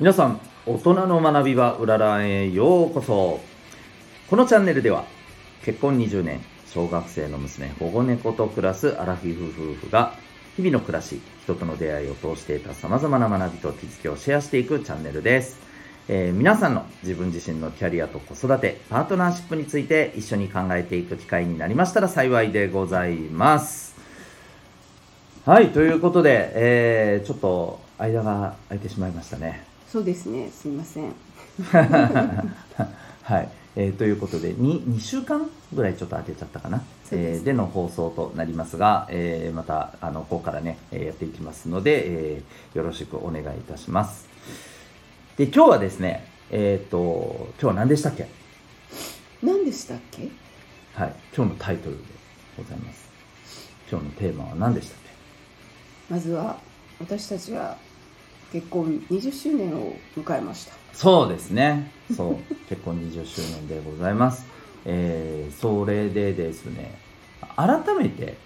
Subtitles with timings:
[0.00, 3.38] 皆さん大人の学び場うららへようこそ。
[4.30, 5.04] このチャンネルでは
[5.62, 6.40] 結婚20年
[6.72, 10.14] 小学生の娘保護猫と暮らすアラフィフ夫婦が
[10.56, 15.58] 日々の暮らし人との出会いを通して得たさまざまな学びと気づきをシェアしていくチャンネルです、
[16.08, 23.96] えー皆さんの自分自身のキャリアと子育てパートナーシップについて一緒に考えていく機会になりましたら幸いでございます。
[25.44, 29.69] はいということで、えーちょっと間が空いてしまいましたね。
[29.90, 30.50] そうですね。
[30.50, 31.12] すいません。
[33.22, 37.16] はい、えーということで 2, 2週間ぐらいちょっと当てちゃったかな、です。
[37.16, 42.04] えーでの放送となりますが、えーまたあのここからね、えーやっていきますので、
[42.36, 44.26] えーよろしくお願いいたします。
[45.36, 48.28] で今日はですねえっ、と今日は何でしたっけ？
[49.42, 50.28] 何でしたっけ？
[50.94, 51.14] はい。
[51.36, 52.02] 今日のタイトルで
[52.58, 53.08] ございます。
[53.90, 54.98] 今日のテーマは何でしたっ
[56.08, 56.14] け？
[56.14, 56.58] まずは
[57.00, 57.76] 私たちは
[58.52, 60.72] 結婚20周年を迎えました。
[60.92, 61.92] そうですね。
[62.14, 62.36] そう。
[62.68, 64.46] 結婚20周年でございます。
[64.84, 66.98] えー、それでですね、
[67.56, 68.36] 改めて、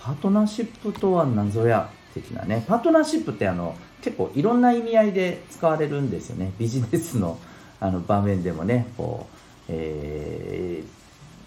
[0.00, 6.52] パートナーシップとは何ぞや的なね、パートナーシップってあの、結構いろんな意味合いで使われるんですよね。
[6.58, 7.38] ビジネスの
[7.80, 9.36] あの場面でもね、こう、
[9.68, 10.95] えー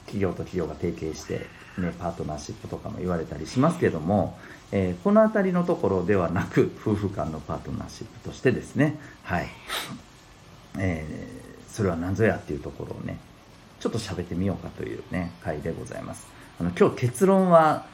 [0.09, 1.45] 企業と企業が提携して、
[1.77, 4.37] ね、パートナーシップとかも言われたりしますけども、
[4.71, 9.47] えーこの辺りのところではなく夫婦間のパートナーシップとしてですね、はい。
[10.77, 13.17] えーそれは何ぞやっていうところをね
[13.79, 16.27] ちょっと喋ってみようかというね回でございます。
[16.59, 17.85] あの今日結論は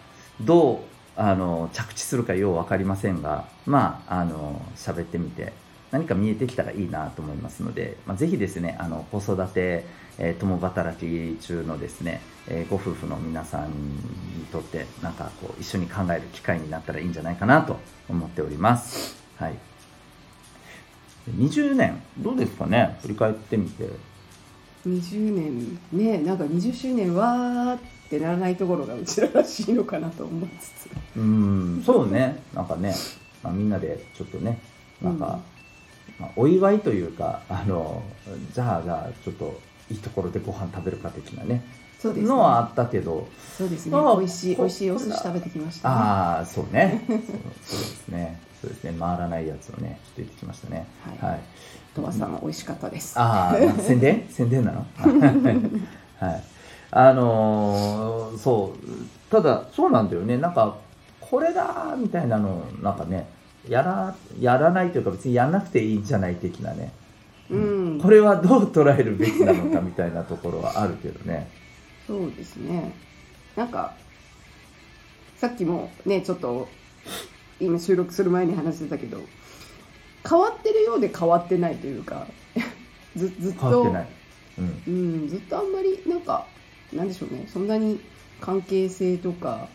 [0.42, 0.80] どう
[1.18, 5.54] あの着地するかよう分かりませんがまああの喋ってみて
[5.92, 9.86] 何か見えてきたらいいなと思いますので、まあ、ぜひですねあの子育て、
[10.18, 17.78] えー共働き中のですね、えーご夫婦の皆さんにとってなんかこう一緒に考える機会になったらいいんじゃないかなと
[18.10, 19.16] 思っております。
[19.38, 19.56] はい。
[21.30, 22.98] 20年どうですかね？
[23.02, 23.90] 振り返ってみて。
[24.88, 25.80] 20年。
[25.92, 30.90] ね、なんか20周年わーってならないところがうちららしいのかなと思いつつ。
[31.18, 32.44] うんそうね。
[32.54, 32.94] なんかね、
[33.42, 34.60] まあ、みんなでちょっとね
[35.02, 35.40] なんか、
[36.20, 38.04] まあ、お祝いというかあの
[38.54, 39.60] じゃあじゃあちょっと
[39.90, 41.64] いいところでご飯食べるか的なね
[42.00, 42.30] そうですね。
[42.30, 43.98] のはあったけどそうですね。
[43.98, 45.96] 美味しいこ美味しいお寿司食べてきました、ね。
[45.96, 47.24] ああそうね そうで
[47.86, 50.86] すねそうですね回らないやつをねちょっと言ってきましたね
[51.20, 51.40] はいはい
[51.96, 53.18] とわさん美味しかったです。
[53.18, 54.26] ああ、宣伝？
[54.30, 54.86] 宣伝なの？
[56.20, 56.44] はい。
[56.92, 60.38] あのーそう、ただ、そうなんだよね。
[60.38, 60.76] なんか、
[61.20, 63.28] これだみたいなの、なんかね、
[63.68, 66.92] やら、やらないというか、別にやらなくていいんじゃない的なね。
[67.50, 68.00] うん。
[68.02, 71.50] これはどう捉えるべきなのかみたいなところはあるけどね。
[72.08, 72.94] そうですね。
[73.56, 73.96] なんか
[75.38, 76.68] さっきもねちょっと
[77.60, 79.20] 今収録する前に話してたけど
[80.28, 82.28] 変わってるようで変わってないというか
[83.16, 84.08] ずずっと変わってない。
[84.58, 84.84] うん。
[84.88, 84.92] う
[85.26, 86.48] んずっとあんまりなんか
[86.94, 88.00] なんでしょうねそんなに
[88.42, 89.68] 関係性とか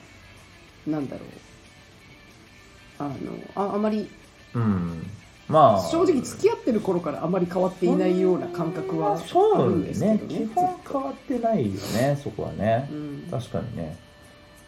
[0.87, 1.29] なんだろう
[2.99, 4.11] あのああまり
[4.55, 5.11] うん。
[5.50, 9.84] まあ、正直付き合ってる頃からあまり変わっていないような感覚はあるんそうね。
[9.87, 12.88] ですけどね基本変わってないよね、そこはね。
[12.91, 13.28] うん。
[13.31, 13.97] 確かにね。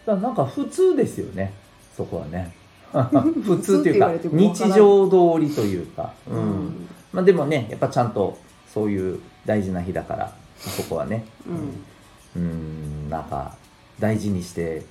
[0.06, 1.52] だからなんか普通ですよね、
[1.96, 2.52] そこはね。
[2.92, 6.42] 普通っていうか日常通りというか、ううん。
[6.66, 8.36] んまあ、でもねやっぱちゃんと
[8.72, 11.24] そういう大事な日だからそこはね。
[12.36, 12.42] うん。
[12.42, 13.10] うん。
[13.10, 13.54] なんか
[13.98, 14.82] 大事にしてえー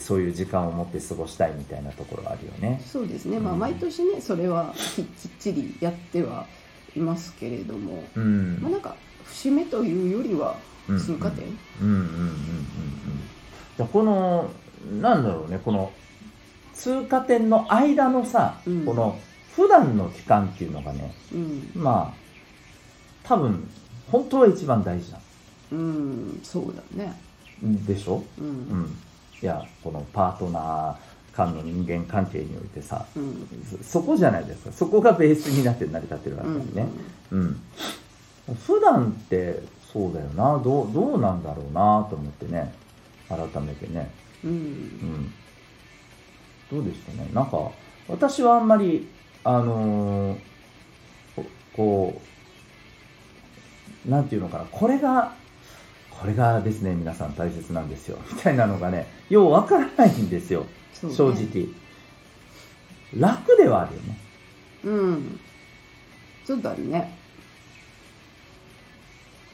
[0.00, 2.82] そういう時間を持って過ごしたいみたいなところあるよね。
[2.84, 3.58] そうですね、まあ、うん。
[3.58, 6.46] 毎年ねそれはききっちりやっては
[6.94, 8.58] いますけれども、うん。
[8.60, 10.56] まあ、なんか節目というよりは
[10.88, 10.98] うん。
[11.00, 11.46] 通過点、
[11.80, 11.86] うん。
[11.86, 11.92] うん。
[11.92, 11.98] うん。
[11.98, 12.00] うん。
[12.00, 12.36] うん。
[13.76, 14.50] じゃあこの
[15.00, 15.60] なんだろうね。
[15.64, 15.90] この
[16.74, 18.84] 通過点の間のさ、うん。
[18.84, 19.18] この
[19.54, 21.70] 普段の期間っていうのがねうん。
[21.74, 22.26] まあ
[23.24, 23.68] 多分
[24.12, 25.18] 本当は一番大事な。
[25.72, 26.40] うん。
[26.42, 27.12] そうだね。
[27.64, 28.82] んでしょ、ううん。
[28.82, 28.88] ん、い
[29.42, 30.96] やこのパートナー
[31.36, 33.46] 間の人間関係においてさうん。
[33.82, 34.72] そそこじゃないですか。
[34.72, 36.88] そこがベースになって成り立ってるわけうんでね、
[37.30, 37.60] うん。
[38.64, 39.62] 普段って
[39.92, 40.58] そうだよな。
[40.62, 42.72] どうどうなんだろうなと思ってね。
[43.28, 44.10] 改めてね。
[44.44, 44.50] うん。
[44.50, 45.32] うん、
[46.70, 47.28] どうですかね。
[47.32, 47.70] なんか
[48.08, 49.08] 私はあんまり
[49.44, 50.38] あのー
[51.34, 51.44] こ
[51.74, 52.22] こ
[54.06, 54.64] うなんていうのかな。
[54.64, 55.34] これが
[56.20, 58.18] これがですね皆さん大切なんですよ。
[58.32, 60.60] みたいなのがねようわからないんですよ。
[61.02, 61.12] ね。
[61.14, 61.68] 正直。
[63.14, 64.18] 楽ではあるよね。
[64.84, 65.40] うん。
[66.44, 67.16] そうだね。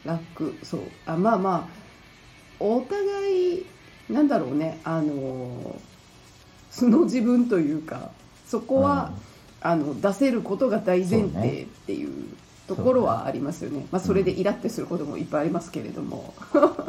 [0.04, 0.54] 楽。
[0.62, 0.80] そう。
[1.06, 1.82] あまあまあ
[2.60, 3.66] お互い
[4.08, 4.80] なんだろうね。
[4.84, 5.80] あの
[6.70, 8.10] 素の自分というか
[8.46, 9.12] そこは
[9.60, 12.10] あの出せることが大前提っていう
[12.66, 13.86] ところはありますよね。
[13.90, 16.34] まあ、それでイラってすることもいっぱいありますけれども、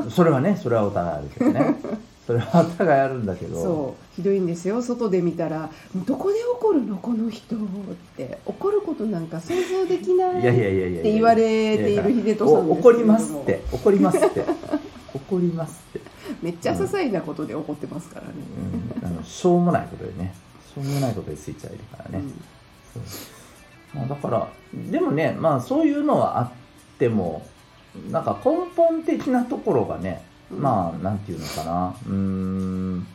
[0.10, 1.76] それはねそれはお互いあるけどね。
[2.26, 3.62] それはお互いあるんだけど。
[3.62, 4.16] そう。
[4.16, 4.82] ひどいんですよ。
[4.82, 5.70] 外で見たら
[6.08, 7.60] 「どこで怒るのこの人」っ
[8.16, 11.42] て怒ることなんか想像できないいやいやいやいやって言われ
[11.78, 12.74] ている秀人さんも。
[12.74, 13.62] お怒りますって。
[13.74, 14.46] 怒りますって。
[15.14, 16.02] 怒りますって、
[16.42, 18.34] めっちゃ些細なことで怒ってますからね、
[19.02, 20.34] うん、あのしょうもないことでね。
[20.74, 22.24] しょうもないことでスイッチ入るからね、
[22.94, 23.04] そう
[23.94, 26.52] まあ、だからでもねまあそういうのはあっ
[26.98, 27.46] ても
[28.10, 31.96] なんか根本的なところがね、うんまあなんていうのかな。
[32.08, 33.08] うーん、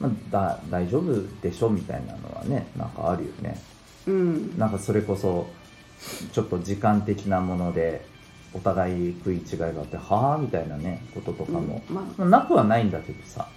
[0.00, 3.60] まあ、だ大丈夫でしょみたいなのはねなんかあるよね。
[4.06, 4.58] うん。
[4.58, 5.46] なんかそれこそ
[6.32, 8.06] ちょっと時間的なもので
[8.52, 12.04] お互い食い違いがあってはあみたいなねこととかも、うんまあ。
[12.18, 13.48] まあなくはないんだけどさ。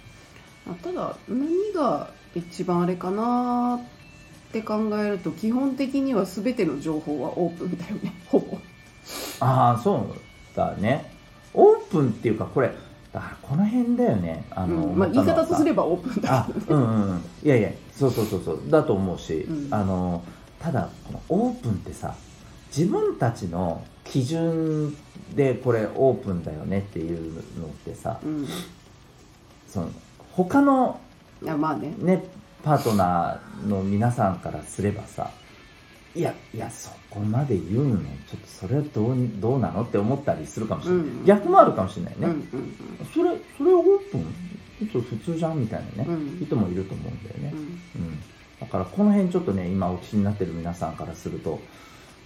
[0.66, 3.80] まあただ何が一番あれかなっ
[4.52, 8.14] て考えると基本的には全ての情報はオープンだよね。
[8.26, 8.58] ほぼ。
[9.40, 11.12] ああそうだね。
[11.54, 12.72] オープンっていうかこれ
[13.12, 14.44] だからこの辺だよね。
[14.50, 14.98] あの、うん。
[14.98, 17.24] まあ、言い方とすればばオープンだあうんうんうん。
[17.42, 18.60] いやいやそうそうそうそう。
[18.68, 19.68] だと思うし、うん。
[19.70, 20.22] あの
[20.60, 22.14] ただこのオープンってさ
[22.76, 24.96] 自分たちの基準
[25.34, 28.46] でこれオープンだよねっていうのってさうん。
[29.66, 29.90] その
[30.32, 31.00] 他の
[31.42, 31.94] いやまあね。
[31.98, 32.24] ね
[32.62, 35.30] パートナーの皆さんからすればさ
[36.14, 41.24] いやいやそこまで言うのちょっとそれはどうにどうなのって思ったりするかもしれない、うん。
[41.24, 44.88] 逆もあるかもしれないね、うんうんそれそれオープン？
[44.90, 46.38] ちょっと普通じゃんみたいなね、うん。
[46.44, 47.52] 人もいると思うんだよね。
[47.54, 47.58] う、ん。
[47.60, 47.64] う
[48.10, 48.20] ん。
[48.60, 51.60] だからこの辺ちょっとね今お聞きになってる皆さんからすると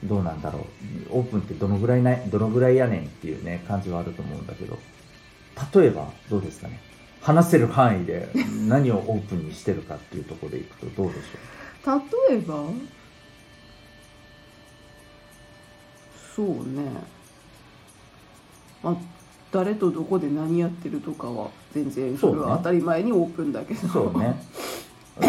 [0.04, 0.66] どうなんだろ
[1.10, 1.18] う。
[1.18, 4.78] オープンってどのぐらいないどのぐらいやねんっていうね感じはあると思うんだけど。
[5.74, 6.80] 例えばどうですかね
[7.22, 8.28] 話せる範囲で
[8.68, 12.64] 何をオープンにしてるかっていうところでいくとどうでしょ例えば？
[16.34, 16.90] そうね。
[18.84, 18.96] あ
[19.52, 23.86] 誰とどこで何やってるとかは全然それは当たり前にオープンだけど。
[23.86, 24.42] うそうね。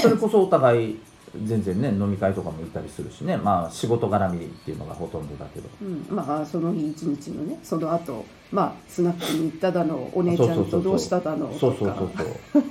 [0.02, 1.00] それこそお互い
[1.44, 3.36] 全然ね飲み会とかも行ったりするしね。
[3.38, 5.68] まあ仕事絡みっていうのがほとんどだけど。
[5.82, 11.60] うん、まあその日一日のねその後まあスナックに行っただのお姉ちゃんとどうしただのとか。
[11.60, 11.96] そうそう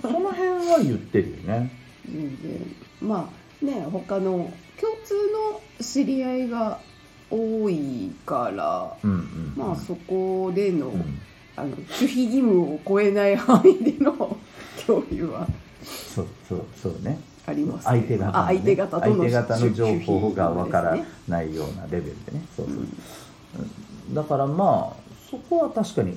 [0.00, 1.72] そう の辺は言ってるよね。
[2.08, 3.28] 全然ま
[3.62, 5.14] あね他の共通
[5.50, 6.78] の知り合いが
[7.30, 11.18] 多いからうんうんまあそこでの,、うん。
[11.56, 14.36] あの守秘義務を超えない範囲での
[14.86, 15.48] 共有は。
[15.84, 17.18] そうそうそうね。
[17.44, 20.96] あります、相手方相手方との相手方の情報がわから
[21.26, 22.44] ないようなレベルでね。
[22.56, 24.14] そうそう、うん。
[24.14, 25.01] だからまあ
[25.32, 26.14] そこは確かに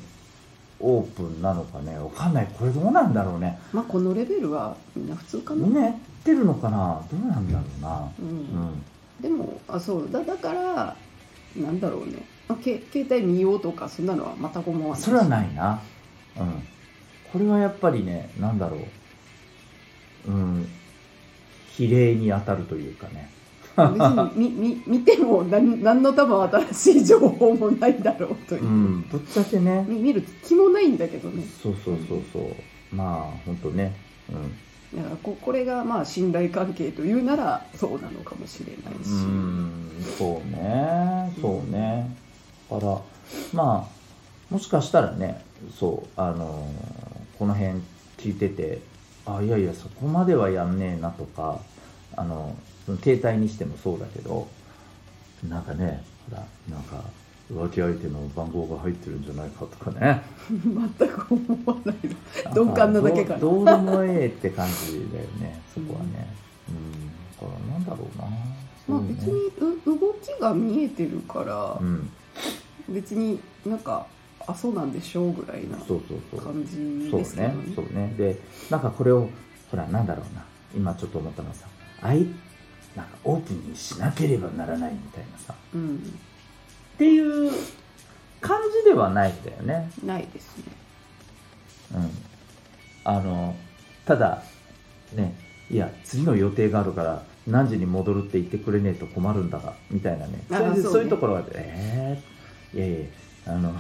[0.81, 1.97] オープンなのかね。
[1.97, 2.47] わかんない。
[2.59, 3.57] これどうなんだろうね。
[3.71, 5.95] まあこのレベルはみんな普通かな、みんなやっ
[6.25, 7.01] てるのかな。
[7.09, 8.11] どうなんだろうな。
[8.19, 8.27] うん。
[8.27, 8.83] うん。
[9.21, 10.21] でもあそうだ。
[10.21, 10.97] だから
[11.55, 15.79] なんだろうね、まあ、け携帯見ようとかそんなのは全く思わないそれはないな。
[16.37, 16.63] うん。
[17.31, 18.77] これはやっぱりねなんだろ
[20.27, 20.31] う。
[20.31, 20.67] うん。
[21.69, 23.29] 比例に当たるというかね
[23.75, 26.41] 別に見見見ても何何の多分
[26.71, 28.63] 新しい情報もないだろうという。
[28.63, 29.01] う、ん。
[29.09, 31.43] ぶっちゃけねみ見る気もないんだけどね。
[31.61, 32.95] そうそうそうそう。
[32.95, 33.95] まあ本当ね。
[34.29, 34.97] うん。
[34.97, 39.91] だからここれがまあ信頼関係というならそうなのかもしれないうし、ん。
[40.17, 41.33] そうね。
[41.41, 42.15] そうね。
[42.69, 43.01] だから
[43.53, 45.43] まあもしかしたらね
[45.77, 46.67] そうあの
[47.37, 47.81] この辺
[48.17, 48.79] 聞いてて
[49.25, 51.59] あいやいやそこまではやんねえなとか
[52.15, 52.55] あの
[52.85, 54.47] その携帯にしてもそうだけど
[55.49, 57.03] なんかねほらなんか
[57.51, 60.23] 浮気相手の番号が入ってるんじゃないかとかね。
[60.49, 61.95] 全く思わない。
[62.55, 63.35] の鈍感なだけか。
[63.35, 66.27] などうでもええって感じだよねそこはね。
[66.69, 67.07] うん。
[67.39, 68.27] だからなんだろうな。
[68.27, 68.29] まあ
[68.87, 69.13] そうね。
[69.13, 69.33] 別に
[69.93, 72.09] う動きが見えてるから、うん。
[72.89, 74.07] 別になんか
[74.47, 76.41] あそうなんでしょうぐらいなそうそうそう。
[76.41, 78.13] 感じそうですけどねそうね。
[78.17, 78.39] で
[78.71, 79.29] なんかこれを
[79.69, 80.43] ほらなんだろうな。
[80.75, 81.67] 今ちょっと思ったのはさ
[82.95, 85.53] なんかオープンにしなければならないみたいなさ。
[85.73, 85.97] うん。
[85.97, 87.51] っていう
[88.39, 89.91] 感じではないんだよね。
[90.05, 90.63] ないですね。
[91.95, 92.09] うん。
[93.03, 93.55] あの
[94.05, 94.43] ただ
[95.13, 95.35] ね
[95.69, 100.43] いや次の予定があるから何時に戻るって言ってくれねえと困るんだがみたいなね。
[100.51, 100.81] あそうね。
[100.83, 103.07] そういうところはえー、いやいや
[103.47, 103.73] あの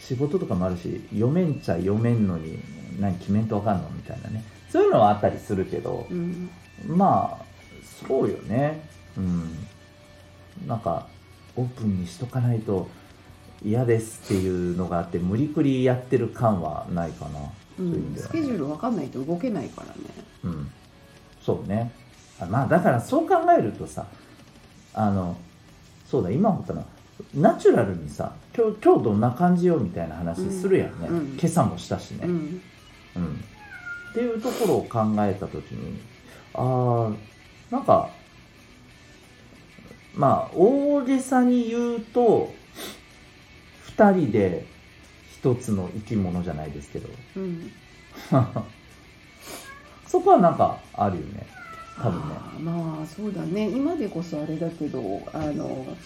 [0.00, 2.58] 仕事とかもあるし読めんちゃ読めんのに
[2.98, 3.88] 何決めんとわかんの？
[3.90, 4.42] みたいなね。
[4.70, 6.50] そういうのはあったりするけどう、ん。
[6.86, 7.41] まあ
[8.06, 8.88] そうよね。
[9.16, 9.66] うん。
[10.66, 11.06] なんか
[11.56, 12.88] オープンにしとかないと
[13.64, 17.40] 嫌ですっていうのがあって無理くりやってる感はないかな、
[17.78, 19.92] うん、スケジュール分かんないと動けないからね。
[20.44, 20.70] うん、
[21.40, 21.92] そうね。
[22.40, 24.06] あまあだからそう考えるとさ
[24.94, 25.36] あの
[26.06, 26.86] そうだ今思ったのは
[27.34, 31.16] ナチュラルにさ今日今日どんな感じよみたいな話するやんね、うん。
[31.16, 32.30] うん今朝もしたしね、うん。
[33.16, 33.44] うん、
[34.10, 36.00] っていうところを考えた時に
[36.54, 37.12] ああ
[37.72, 38.10] なんか
[40.14, 42.52] まあ大げさに言うと
[43.96, 44.66] 2人で
[45.32, 47.08] 一つの生き物じゃないですけど。
[47.36, 47.72] うん。
[50.06, 51.46] そこはなんかあるよね。
[51.96, 52.34] 多分ね。
[52.60, 53.70] まあそうだね。
[53.70, 55.96] 今でこそあれだけどあの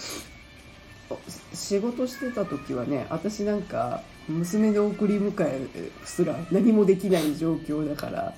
[1.52, 8.34] 仕事してた時はね私なんか娘の送り迎えすら何もできない状況だから、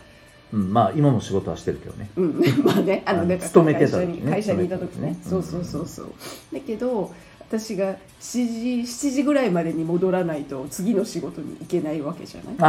[0.52, 2.08] うん、まあ今も仕事はしてるけどね。
[2.16, 4.12] うん、 まあねあのあのなんか勤めて会社た時ね。
[4.20, 5.16] に会社にいた時ね。
[5.22, 6.06] そうそうそうそう。
[6.52, 8.40] だけど私が7時
[8.82, 12.54] 7時ぐらいまでに戻らないと次の仕事に行けないわけじゃない？
[12.60, 12.64] あ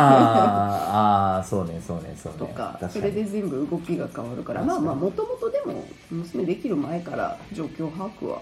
[1.38, 2.40] ーあーそうねそうねそうね。
[2.40, 8.42] とか確それで全部動きが変わるからまあまあもともとでも娘できる前から状況把握は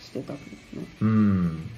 [0.00, 0.38] してたけ
[0.74, 0.86] どね。
[1.00, 1.70] うん。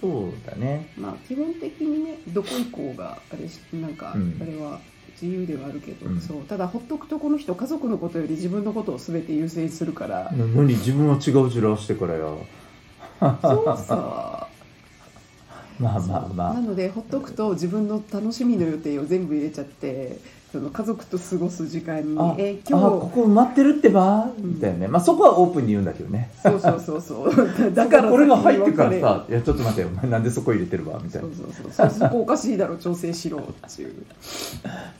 [0.00, 0.88] そうだね。
[0.98, 4.38] まあ基本的にねどこ行こうがあれしなんかあうん。
[4.40, 4.80] れは
[5.20, 6.20] 自由ではあるけど、うん。
[6.20, 6.42] そう。
[6.44, 12.46] ただほっとくとこの人家族のことより自分のことを全て優先するから、何自分は違うジュラをしてからよ
[13.20, 14.48] そうさ
[15.78, 16.54] まあまあまあ。
[16.54, 20.18] なのでほっとくと自分の楽しみの予定を全部入れちゃって
[20.50, 24.24] その家族と過ごす時間にあえあここ埋まってるってば？
[24.24, 24.34] ん。
[24.38, 26.32] みたいなね、まあそこはオープンに言うんだけどね。
[26.42, 27.00] そうそうそう。
[27.00, 29.88] そうだからこれが入ってからさ「いやちょっと待てよ。
[29.88, 31.28] お前なんでそこ入れてるわ」みたいな。
[31.28, 31.90] そうそうそう。
[31.90, 33.42] そそこおかしいだろ調整しろっ
[33.74, 33.94] ていう。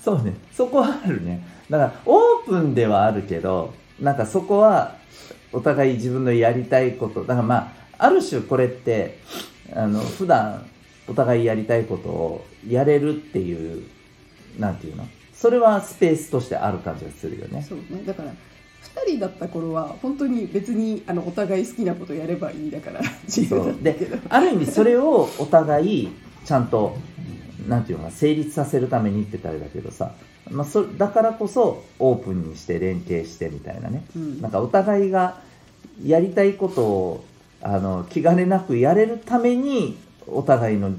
[0.00, 0.35] そうね。
[0.52, 1.45] そこはあるね。
[1.69, 4.95] だからオープンではあるけどなんかそこは
[5.52, 7.23] お互い自分のやりたいこと。
[7.23, 9.19] だからまあある種これって
[9.75, 10.64] あの普段
[11.09, 13.83] お互いやりたいことをやれるっていう
[14.59, 15.04] なんていうの？
[15.40, 17.64] それはスペースとしてある感じがするよね。
[17.66, 18.02] そうね。
[18.04, 26.11] だから2人だった頃は本当に別にあのお互い好きなことやればいいだから自由だである意味それをお互い
[26.44, 26.99] ちゃんと
[27.66, 30.12] なんていうのかな成立させるためにって言ったらあれだけどさ、
[30.50, 34.04] まあ、そだからこそオープンにして連携してみたいなね。
[34.14, 34.42] うん。
[34.42, 35.40] なんかお互いが
[36.04, 37.25] やりたいことを
[37.62, 40.92] あの気兼ねなくやれるためにお互いの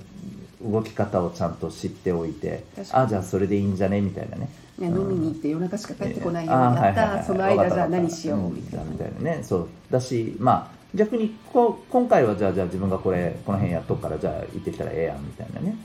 [0.63, 4.01] 動き方をちゃんと知っておいてあじゃあそれでいいんじゃね？
[4.01, 4.50] みたいなね。
[4.77, 8.80] ね飲みに行って夜中しか帰ってこないようになったその間じゃあ何しようみたい
[9.20, 9.39] なね。
[9.44, 9.68] そう。
[9.89, 15.75] だしまあ逆にこう今回はじゃあじゃあ自分がこれこの辺やっとくからじゃあ行ってきたらええやんみたいなね。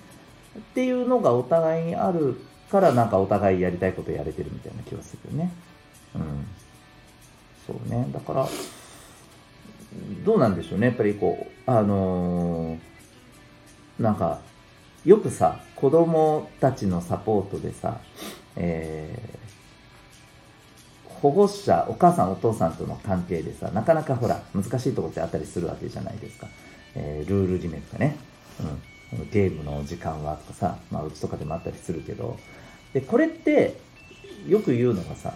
[0.58, 2.36] っていうのがお互いにある
[2.70, 5.52] からなんかお互いやりたいことやれてるみたいな気がするよね。
[6.14, 6.22] うん。
[7.66, 8.08] そうね。
[8.12, 8.48] だから
[10.24, 10.88] どうなんでしょうね。
[10.88, 12.78] やっぱりこうあのー
[14.02, 14.40] なんか
[15.06, 17.98] よくさ子供たちのサポートでさ、
[18.56, 19.46] えー
[21.22, 26.46] 保護者お母さんお父さんとの関係でさなかなかほら難しいところってあったりするわけじゃないですか、
[26.94, 28.18] えールール決めとかね、
[29.12, 32.38] うん、ゲームの時間はとかさ、まあ、うちとかでもあったりするけど。
[32.92, 33.76] でこれって
[34.46, 35.34] よく言うのがさ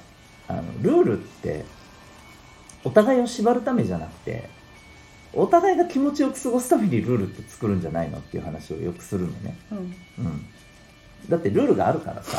[0.49, 1.65] あのルールって
[2.85, 4.49] お互いを縛るためじゃなくて
[5.33, 9.79] お互いが気持ちよく過ごすためにルールって作るんじゃないのっていう話をよくするのね、うん。
[9.79, 10.47] うん、
[11.29, 12.39] だってルールがあるからさ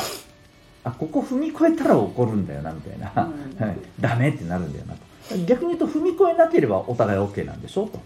[0.84, 3.56] あここ踏み越えたら怒るんだよなみたいな、うん。
[3.64, 3.76] はい。
[4.00, 5.36] ダメってなるんだよなと。
[5.46, 8.00] 逆に言うと踏み越えなければお互い OK なんでしょと、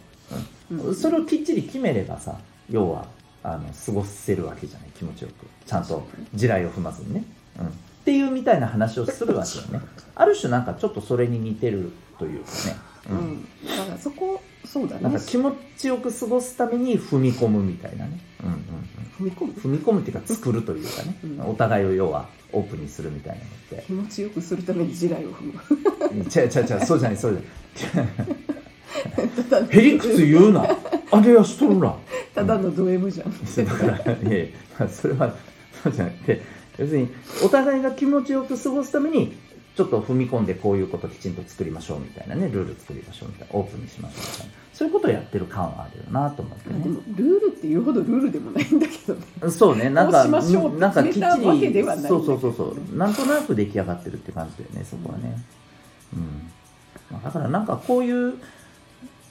[0.71, 0.81] うん。
[0.81, 0.95] うん。
[0.95, 2.39] それをきっちり決めればさ
[2.71, 3.07] 要は
[3.43, 5.47] あの過ごせるわけじゃない気持ちよく。
[5.67, 7.25] ちゃんと地雷を踏まずにね、
[7.59, 7.71] うん、っ
[8.05, 9.81] ていうみたいな話をするわけよね。
[10.15, 12.77] ある種なんかちょっとそれに似てるというかね、
[13.11, 13.45] ううんん。
[13.65, 14.41] だからそこ
[14.77, 15.03] そうだね。
[15.05, 18.61] なんか気持ちよく過ごすために踏み込むみたいなね、うんうんうん、
[19.19, 21.41] 踏み込む踏み込むっていうか作るというかね、うん。
[21.51, 23.85] お互いを要はオープンにするみたいなのって。
[23.87, 25.53] 気持ちよくするために地雷を踏む。
[26.13, 27.43] 違う違う違うそうじゃないそう
[27.75, 29.69] じゃない。
[29.71, 30.67] へりくつ言うな。
[31.11, 31.95] あれはしとるな
[32.35, 33.33] ただのド M じゃん。
[33.33, 35.35] そうだからいやいやそれは
[35.83, 36.43] そうじゃなくて
[36.79, 37.09] 要するに
[37.43, 39.35] お互いが気持ちよく過ごすために
[39.77, 46.77] ちょっと踏み込んでこういうこときちんと作りましょうみたいなねルール作りましょうみたいなオープンにしましょうみたいなそういうことをやってる感はあるよなと思ってね。
[46.77, 49.51] まあでもルールっていうほどルールでもないんだけどね。
[49.51, 55.43] そうね、なんか、しましなんかきっちりそうそうそうそう、なんとなく出来上がってるって感じだよね、そこはね。
[56.13, 56.51] うん。
[57.11, 58.35] まあだからなんかこういう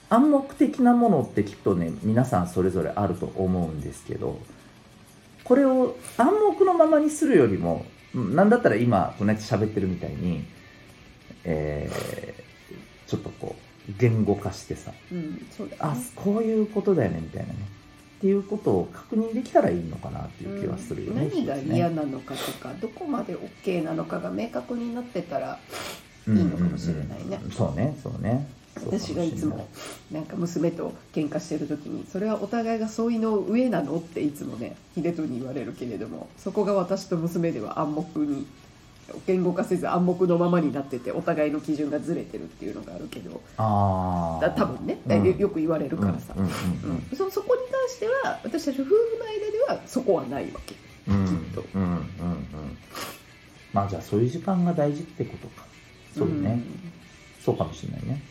[0.08, 4.40] 暗黙的なものってきっとね、皆さんそれぞれあると思うんですけど、
[5.44, 10.44] これを暗黙のままにするよりも、うんなんだったら今、こうやって喋ってるみたいに、
[11.44, 13.56] えー、ちょっとこ
[13.88, 17.58] う、言語化してさ、うんそうだあねこういうことだよねみたいなね。
[18.16, 21.76] っていうことを確認できたらいいのかなっていう気はするよね、何が一つね。
[21.76, 25.58] 嫌なのかとかどこまで OK なのかが明確になってたら
[26.26, 27.38] いいのかもしれないね。
[27.40, 28.55] うんうんそうねそうねそうかもし
[28.86, 29.68] 私がいつも
[30.10, 38.46] なんか娘と喧嘩してる時にそれはお互いが相違の上なのっていつもね秀人に言われるけれどもそこが私と娘では暗黙に
[39.26, 45.38] 言語化せず暗黙のままになっててお互いの基準がずれてるっていうのがあるけどああだ多分ね、うん。
[45.38, 47.16] よく言われるからさ、うんうんうん。
[47.16, 50.74] そそこに関しては私たち夫婦の間ではそこはないわけ。
[51.08, 51.82] うんうんきっとうん。
[51.82, 52.06] うんうん
[53.72, 55.66] まあじゃあそういう時間が大事ってことか。
[56.16, 56.62] そうね、
[57.44, 58.22] そうかもしれないね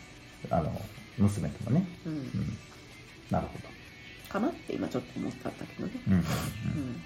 [0.49, 0.81] あの
[1.17, 2.19] 娘ともね、うん、うん。
[2.19, 2.57] うん、
[3.29, 3.59] なるほ
[4.29, 6.25] かなって今ちょっと思ったんだけどね、ど、うんうんうん。
[6.25, 7.01] うん。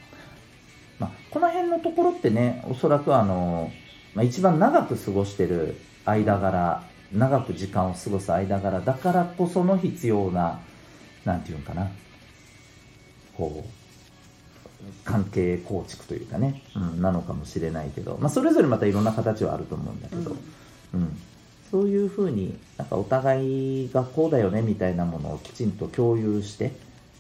[1.00, 3.72] まあ、この辺のところってねおそらくあの、
[4.16, 10.60] まあ、一番長く過ごしてる間柄長く時間を過ごす間柄だからこその必要な
[11.26, 11.90] なんていうんかな。
[13.36, 13.80] こう
[15.04, 20.36] 関係構築というかね、うん、なのかもしれないけど、まあ、それぞれまたいろんな形はあると思うんだけど、
[20.94, 21.18] うん、
[21.72, 26.72] そういうふうになんかお互いがこうだよねみたいなものをきちんと共有して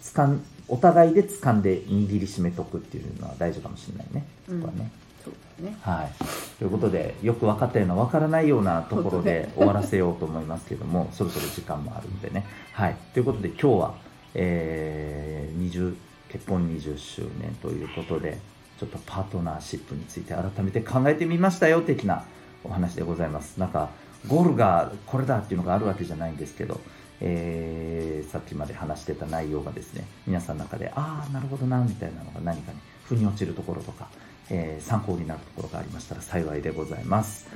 [0.01, 4.25] つかんお互いで掴んで握りしめとくっていうのは大事かもしれないね。
[4.47, 4.91] そこはね
[5.23, 6.11] そうだねはい、
[6.57, 12.45] ということでよく分かったような分からないようなところで終わらせようと思いますけども そろそろ時間もあるんでね。
[12.71, 13.95] はい、ということで今日は、
[14.33, 15.29] えー
[15.59, 15.95] 20
[16.29, 18.37] 結婚20周年ということで
[18.79, 22.23] ちょっとパートナーシップについて改めて考えてみましたよ的な
[22.63, 23.59] お話でございます。
[23.59, 23.89] なんか
[24.27, 26.79] ゴールがこれだっていうのがあるわけじゃないんですけど、
[27.21, 34.07] えーさっきまで話してた内容がですね皆さんの中でああなるほどなみたいなのが何かに腑に落ちるところとか、
[34.49, 37.47] えー参考になるところがありましたら幸いでございます。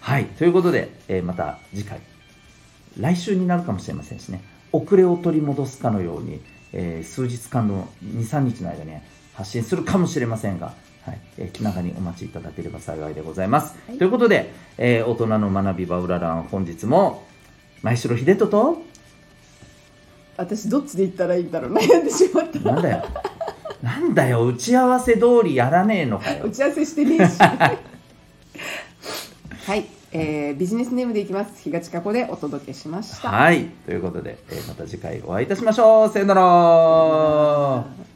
[0.00, 2.00] はいということで、えーまた次回
[2.98, 6.40] 来週になるかもしれませんしね遅れを取り戻すかのように、
[6.72, 8.92] えー数日間の23日の間に
[9.34, 10.74] 発信するかもしれませんが、
[11.06, 11.18] はい。
[11.38, 13.76] えー気長にお待ちいただければ幸いでございます。
[13.88, 13.98] はい。
[13.98, 17.24] ということで、えー大人の学び場うららん本日も
[17.82, 18.82] 前城秀人と
[20.36, 21.74] 私どっちで言ったらいいんだろう。
[21.74, 22.58] 悩んでしまった。
[22.60, 23.04] なんだよ。
[23.82, 24.46] なんだよ。
[24.46, 26.44] 打ち合わせ通りやらねえのかよ。
[26.44, 27.38] 打ち合わせしてねえし。
[29.66, 31.50] はい、えービジネスネームでいきます。
[31.62, 33.28] 東加古でお届けしました。
[33.28, 33.66] はい。
[33.86, 36.12] ということで、えーまた次回お会いいたしましょう。
[36.12, 36.42] さよなら。
[36.42, 38.11] はい